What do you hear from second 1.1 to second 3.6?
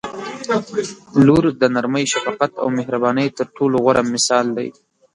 •لور د نرمۍ، شفقت او مهربانۍ تر